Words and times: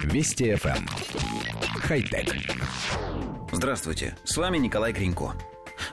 Вести 0.00 0.52
FM. 0.52 0.76
Эм. 0.76 0.86
Хай-тек. 1.80 2.34
Здравствуйте, 3.52 4.16
с 4.24 4.36
вами 4.36 4.58
Николай 4.58 4.92
Гринько. 4.92 5.32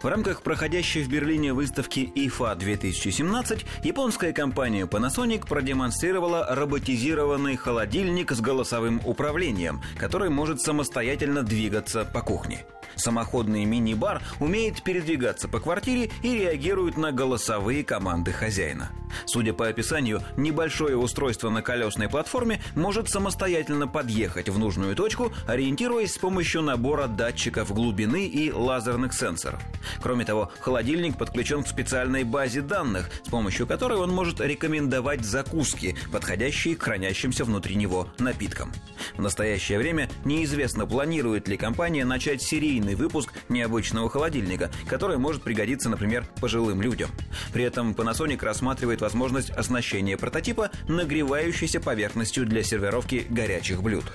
В 0.01 0.07
рамках 0.07 0.41
проходящей 0.43 1.03
в 1.03 1.09
Берлине 1.09 1.53
выставки 1.53 2.11
IFA 2.15 2.55
2017 2.55 3.65
японская 3.83 4.33
компания 4.33 4.85
Panasonic 4.85 5.47
продемонстрировала 5.47 6.47
роботизированный 6.49 7.55
холодильник 7.55 8.31
с 8.31 8.39
голосовым 8.39 9.01
управлением, 9.05 9.81
который 9.97 10.29
может 10.29 10.61
самостоятельно 10.61 11.43
двигаться 11.43 12.05
по 12.05 12.21
кухне. 12.21 12.65
Самоходный 12.95 13.65
мини-бар 13.65 14.21
умеет 14.39 14.83
передвигаться 14.83 15.47
по 15.47 15.59
квартире 15.59 16.11
и 16.23 16.33
реагирует 16.33 16.97
на 16.97 17.11
голосовые 17.11 17.83
команды 17.83 18.31
хозяина. 18.31 18.91
Судя 19.25 19.53
по 19.53 19.67
описанию, 19.67 20.21
небольшое 20.37 20.97
устройство 20.97 21.49
на 21.49 21.61
колесной 21.61 22.09
платформе 22.09 22.61
может 22.75 23.09
самостоятельно 23.09 23.87
подъехать 23.87 24.49
в 24.49 24.57
нужную 24.57 24.95
точку, 24.95 25.31
ориентируясь 25.47 26.13
с 26.13 26.17
помощью 26.17 26.61
набора 26.61 27.07
датчиков 27.07 27.73
глубины 27.73 28.27
и 28.27 28.51
лазерных 28.51 29.13
сенсоров. 29.13 29.61
Кроме 30.01 30.25
того, 30.25 30.51
холодильник 30.59 31.17
подключен 31.17 31.63
к 31.63 31.67
специальной 31.67 32.23
базе 32.23 32.61
данных, 32.61 33.09
с 33.25 33.29
помощью 33.29 33.67
которой 33.67 33.97
он 33.97 34.11
может 34.11 34.41
рекомендовать 34.41 35.23
закуски, 35.25 35.95
подходящие 36.11 36.75
к 36.75 36.83
хранящимся 36.83 37.45
внутри 37.45 37.75
него 37.75 38.07
напиткам. 38.19 38.71
В 39.15 39.21
настоящее 39.21 39.79
время 39.79 40.09
неизвестно, 40.25 40.85
планирует 40.85 41.47
ли 41.47 41.57
компания 41.57 42.05
начать 42.05 42.41
серийный 42.41 42.78
выпуск 42.95 43.33
необычного 43.49 44.09
холодильника, 44.09 44.71
который 44.87 45.17
может 45.17 45.43
пригодиться, 45.43 45.89
например, 45.89 46.25
пожилым 46.39 46.81
людям. 46.81 47.09
При 47.53 47.63
этом 47.63 47.91
Panasonic 47.91 48.43
рассматривает 48.43 49.01
возможность 49.01 49.49
оснащения 49.51 50.17
прототипа 50.17 50.71
нагревающейся 50.87 51.79
поверхностью 51.79 52.45
для 52.45 52.63
сервировки 52.63 53.25
горячих 53.29 53.81
блюд. 53.81 54.05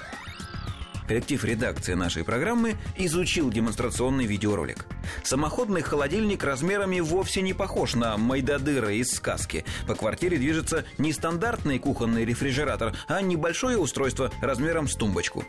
Коллектив 1.06 1.44
редакции 1.44 1.94
нашей 1.94 2.24
программы 2.24 2.76
изучил 2.96 3.50
демонстрационный 3.50 4.24
видеоролик. 4.24 4.86
Самоходный 5.22 5.82
холодильник 5.82 6.42
размерами 6.42 7.00
вовсе 7.00 7.42
не 7.42 7.52
похож 7.52 7.94
на 7.94 8.16
Майдадыра 8.16 8.90
из 8.90 9.12
сказки. 9.12 9.64
По 9.86 9.94
квартире 9.94 10.38
движется 10.38 10.84
не 10.96 11.12
стандартный 11.12 11.78
кухонный 11.78 12.24
рефрижератор, 12.24 12.94
а 13.06 13.20
небольшое 13.20 13.76
устройство 13.76 14.30
размером 14.40 14.88
с 14.88 14.94
тумбочку. 14.94 15.44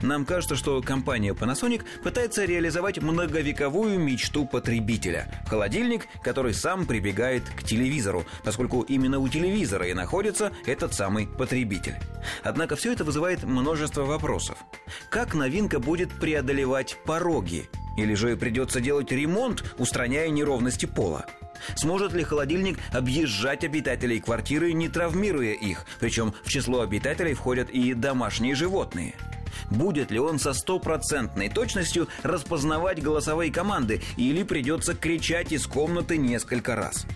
Нам 0.00 0.24
кажется, 0.24 0.54
что 0.54 0.80
компания 0.80 1.32
Panasonic 1.32 1.82
пытается 2.04 2.44
реализовать 2.44 3.02
многовековую 3.02 3.98
мечту 3.98 4.46
потребителя. 4.46 5.42
Холодильник, 5.48 6.06
который 6.22 6.54
сам 6.54 6.86
прибегает 6.86 7.42
к 7.58 7.64
телевизору, 7.64 8.24
поскольку 8.44 8.82
именно 8.82 9.18
у 9.18 9.28
телевизора 9.28 9.88
и 9.88 9.94
находится 9.94 10.52
этот 10.66 10.94
самый 10.94 11.26
потребитель. 11.26 11.96
Однако 12.44 12.76
все 12.76 12.92
это 12.92 13.02
вызывает 13.02 13.42
множество 13.42 14.04
вопросов. 14.04 14.58
Как 15.08 15.34
новинка 15.34 15.78
будет 15.80 16.10
преодолевать 16.12 16.98
пороги? 17.04 17.68
Или 17.96 18.14
же 18.14 18.36
придется 18.36 18.80
делать 18.80 19.10
ремонт, 19.12 19.74
устраняя 19.78 20.28
неровности 20.28 20.86
пола? 20.86 21.26
Сможет 21.76 22.12
ли 22.12 22.24
холодильник 22.24 22.78
объезжать 22.92 23.64
обитателей 23.64 24.20
квартиры, 24.20 24.72
не 24.72 24.88
травмируя 24.88 25.52
их? 25.52 25.84
Причем 25.98 26.34
в 26.44 26.48
число 26.48 26.80
обитателей 26.80 27.34
входят 27.34 27.70
и 27.70 27.94
домашние 27.94 28.54
животные. 28.54 29.14
Будет 29.70 30.10
ли 30.10 30.18
он 30.18 30.38
со 30.38 30.52
стопроцентной 30.52 31.48
точностью 31.48 32.08
распознавать 32.22 33.02
голосовые 33.02 33.52
команды 33.52 34.00
или 34.16 34.42
придется 34.42 34.94
кричать 34.94 35.52
из 35.52 35.66
комнаты 35.66 36.16
несколько 36.16 36.76
раз? 36.76 37.06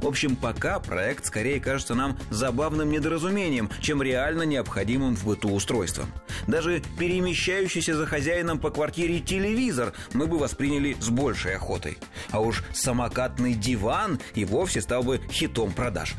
В 0.00 0.06
общем, 0.06 0.36
пока 0.36 0.78
проект 0.78 1.26
скорее 1.26 1.60
кажется 1.60 1.94
нам 1.94 2.18
забавным 2.30 2.90
недоразумением, 2.90 3.70
чем 3.80 4.02
реально 4.02 4.42
необходимым 4.42 5.16
в 5.16 5.24
быту 5.24 5.50
устройством. 5.50 6.12
Даже 6.46 6.82
перемещающийся 6.98 7.96
за 7.96 8.06
хозяином 8.06 8.58
по 8.58 8.70
квартире 8.70 9.20
телевизор 9.20 9.92
мы 10.12 10.26
бы 10.26 10.38
восприняли 10.38 10.96
с 11.00 11.08
большей 11.08 11.56
охотой. 11.56 11.98
А 12.30 12.40
уж 12.40 12.64
самокатный 12.72 13.54
диван 13.54 14.18
и 14.34 14.44
вовсе 14.44 14.80
стал 14.80 15.02
бы 15.02 15.20
хитом 15.30 15.72
продаж. 15.72 16.14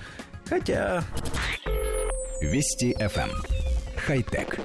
Хотя... 0.47 1.03
Вести 2.41 2.93
FM. 2.93 3.29
Эм. 3.29 3.31
Хай-тек. 3.97 4.59